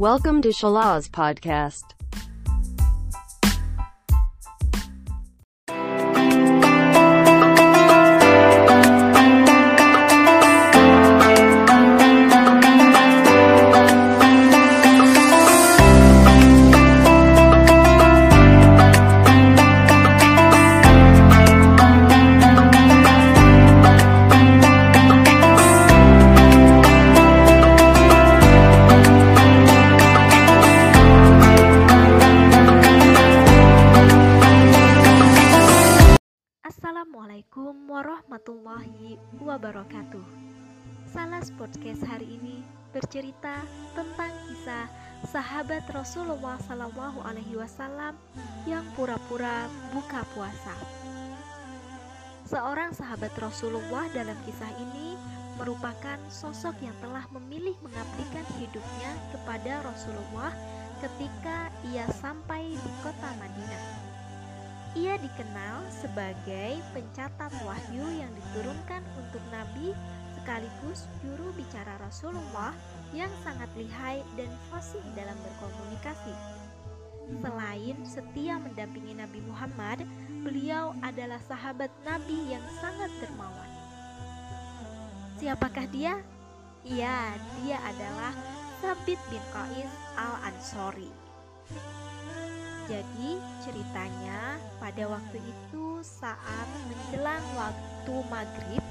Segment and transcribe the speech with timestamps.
[0.00, 1.99] Welcome to Shalaz Podcast.
[39.60, 40.24] Wabarakatuh.
[41.12, 42.64] Salas podcast hari ini
[42.96, 43.60] bercerita
[43.92, 44.88] tentang kisah
[45.28, 46.56] sahabat Rasulullah
[47.60, 48.16] Wasallam
[48.64, 50.72] yang pura-pura buka puasa.
[52.48, 55.20] Seorang sahabat Rasulullah dalam kisah ini
[55.60, 60.56] merupakan sosok yang telah memilih mengabdikan hidupnya kepada Rasulullah
[61.04, 64.09] ketika ia sampai di kota Madinah.
[64.98, 69.94] Ia dikenal sebagai pencatat wahyu yang diturunkan untuk Nabi
[70.34, 72.74] sekaligus juru bicara Rasulullah
[73.14, 76.34] yang sangat lihai dan fasih dalam berkomunikasi.
[77.38, 80.02] Selain setia mendampingi Nabi Muhammad,
[80.42, 83.70] beliau adalah sahabat Nabi yang sangat dermawan.
[85.38, 86.18] Siapakah dia?
[86.82, 87.30] Ya,
[87.62, 88.34] dia adalah
[88.82, 91.12] Sabit bin Qais al-Ansori.
[92.90, 98.82] Jadi ceritanya pada waktu itu saat menjelang waktu maghrib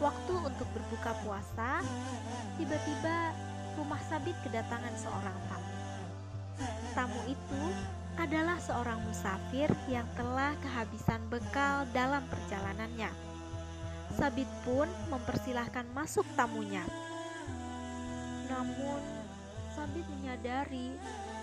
[0.00, 1.84] Waktu untuk berbuka puasa
[2.56, 3.36] Tiba-tiba
[3.76, 5.74] rumah Sabit kedatangan seorang tamu.
[6.94, 7.62] Tamu itu
[8.14, 13.10] adalah seorang musafir yang telah kehabisan bekal dalam perjalanannya.
[14.14, 16.86] Sabit pun mempersilahkan masuk tamunya.
[18.46, 19.02] Namun
[19.74, 20.94] Sabit menyadari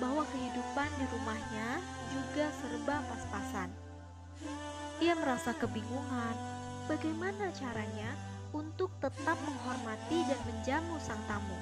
[0.02, 1.78] bahwa kehidupan di rumahnya
[2.10, 3.70] juga serba pas-pasan.
[4.98, 6.34] Ia merasa kebingungan
[6.90, 8.10] bagaimana caranya
[8.50, 11.56] untuk tetap menghormati dan menjamu sang tamu.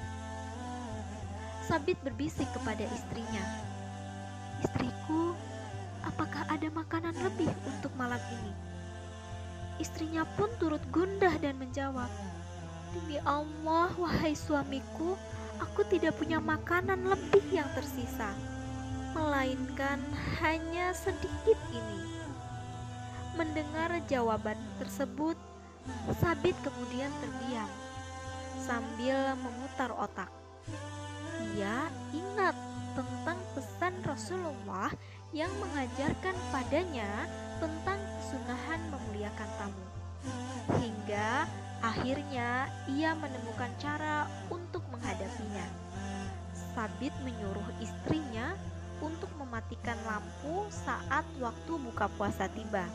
[1.68, 3.44] Sabit berbisik kepada istrinya,
[4.64, 5.36] "Istriku,
[6.02, 8.52] apakah ada makanan lebih untuk malam ini?"
[9.78, 12.10] Istrinya pun turut gundah dan menjawab,
[12.96, 15.14] "Demi Allah, wahai suamiku,
[15.60, 18.32] aku tidak punya makanan lebih yang tersisa,
[19.12, 20.00] melainkan
[20.40, 22.00] hanya sedikit ini.
[23.36, 25.36] Mendengar jawaban tersebut,
[26.20, 27.70] Sabit kemudian terdiam
[28.60, 30.28] sambil memutar otak.
[31.56, 32.52] Ia ingat
[32.92, 34.92] tentang pesan Rasulullah
[35.32, 37.08] yang mengajarkan padanya
[37.62, 39.86] tentang kesunahan memuliakan tamu.
[40.76, 41.48] Hingga
[41.90, 45.66] Akhirnya, ia menemukan cara untuk menghadapinya.
[46.54, 48.54] Sabit menyuruh istrinya
[49.02, 52.86] untuk mematikan lampu saat waktu buka puasa tiba.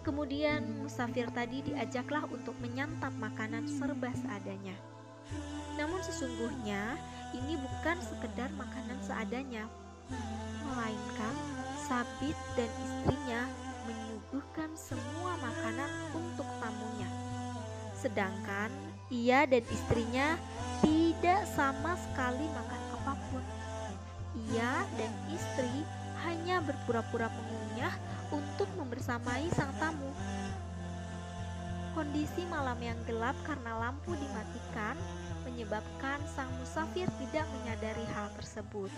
[0.00, 4.72] Kemudian musafir tadi diajaklah untuk menyantap makanan serba seadanya.
[5.76, 6.96] Namun sesungguhnya
[7.36, 9.68] ini bukan sekedar makanan seadanya,
[10.64, 11.34] melainkan
[11.84, 13.44] Sabit dan istrinya
[13.84, 17.29] menyuguhkan semua makanan untuk tamunya.
[18.00, 18.72] Sedangkan
[19.12, 20.40] ia dan istrinya
[20.80, 23.44] tidak sama sekali makan apa pun.
[24.48, 25.84] Ia dan istri
[26.24, 27.92] hanya berpura-pura mengunyah
[28.32, 30.08] untuk membersamai sang tamu.
[31.92, 34.94] Kondisi malam yang gelap karena lampu dimatikan
[35.42, 38.88] menyebabkan sang musafir tidak menyadari hal tersebut.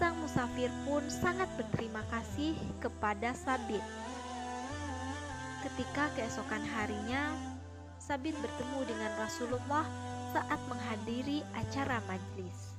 [0.00, 3.84] Sang musafir pun sangat berterima kasih kepada Sabit.
[5.60, 7.36] Ketika keesokan harinya,
[8.08, 9.84] Sabit bertemu dengan Rasulullah
[10.32, 12.72] saat menghadiri acara majlis.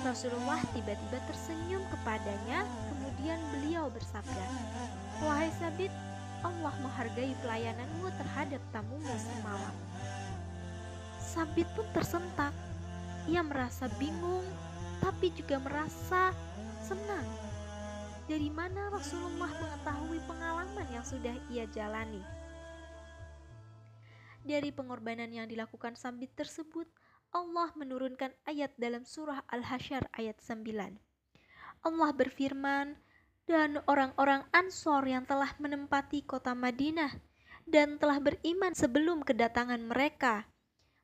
[0.00, 4.44] Rasulullah tiba-tiba tersenyum kepadanya, kemudian beliau bersabda,
[5.20, 5.92] "Wahai Sabit,
[6.40, 9.76] Allah menghargai pelayananmu terhadap tamumu semalam."
[11.20, 12.56] Sabit pun tersentak.
[13.28, 14.48] Ia merasa bingung,
[15.04, 16.32] tapi juga merasa
[16.80, 17.28] senang.
[18.24, 22.37] Dari mana Rasulullah mengetahui pengalaman yang sudah ia jalani?
[24.48, 26.88] Dari pengorbanan yang dilakukan Sambit tersebut,
[27.36, 30.96] Allah menurunkan ayat dalam surah Al-Hasyr ayat 9.
[31.84, 32.96] Allah berfirman,
[33.44, 37.12] dan orang-orang Ansor yang telah menempati kota Madinah
[37.68, 40.48] dan telah beriman sebelum kedatangan mereka.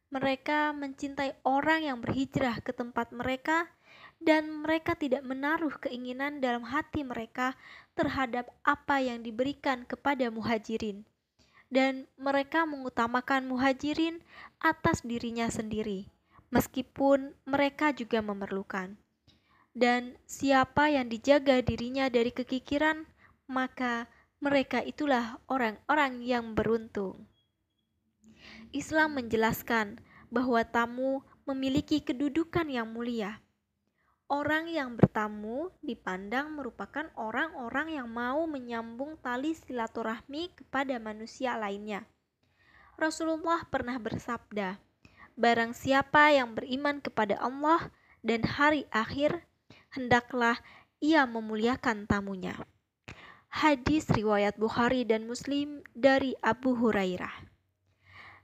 [0.08, 3.68] Mereka mencintai orang yang berhijrah ke tempat mereka
[4.24, 7.52] dan mereka tidak menaruh keinginan dalam hati mereka
[7.92, 11.04] terhadap apa yang diberikan kepada muhajirin
[11.72, 14.20] dan mereka mengutamakan muhajirin
[14.60, 16.14] atas dirinya sendiri.
[16.54, 18.94] meskipun mereka juga memerlukan.
[19.74, 23.10] Dan siapa yang dijaga dirinya dari kekikiran,
[23.50, 24.06] maka
[24.38, 27.26] mereka itulah orang-orang yang beruntung.
[28.70, 29.98] Islam menjelaskan
[30.30, 33.42] bahwa tamu memiliki kedudukan yang mulia.
[34.24, 42.08] Orang yang bertamu dipandang merupakan orang-orang yang mau menyambung tali silaturahmi kepada manusia lainnya.
[42.96, 44.80] Rasulullah pernah bersabda,
[45.36, 47.92] Barang siapa yang beriman kepada Allah
[48.24, 49.44] dan hari akhir,
[49.92, 50.56] hendaklah
[51.04, 52.56] ia memuliakan tamunya.
[53.52, 57.44] Hadis riwayat Bukhari dan Muslim dari Abu Hurairah.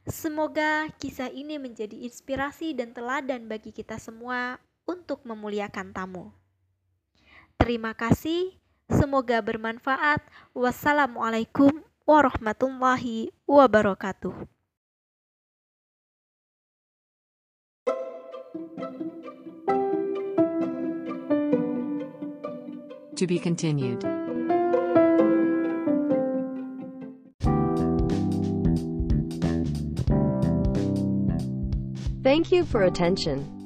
[0.05, 6.35] Semoga kisah ini menjadi inspirasi dan teladan bagi kita semua untuk memuliakan tamu.
[7.55, 8.59] Terima kasih,
[8.91, 10.19] semoga bermanfaat.
[10.51, 14.35] Wassalamualaikum warahmatullahi wabarakatuh.
[23.21, 24.01] To be continued.
[32.25, 33.60] Thank you for attention.